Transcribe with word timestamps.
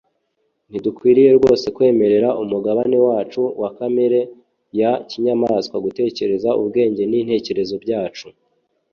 ntidukwiriye 0.69 1.29
rwose 1.37 1.65
kwemerera 1.75 2.29
umugabane 2.43 2.97
wacu 3.07 3.41
wa 3.61 3.69
kamere 3.77 4.19
ya 4.79 4.91
kinyamaswa 5.09 5.75
gutegeka 5.85 6.49
ubwenge 6.61 7.03
n'intekerezo 7.07 7.75
byacu 7.83 8.27